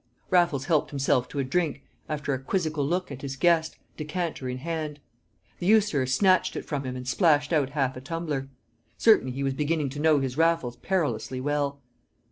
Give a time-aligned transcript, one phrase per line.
[0.31, 4.57] Raffles helped himself to a drink, after a quizzical look at his guest, decanter in
[4.57, 4.99] hand;
[5.59, 8.49] the usurer snatched it from him and splashed out half a tumbler.
[8.97, 11.81] Certainly he was beginning to know his Raffles perilously well.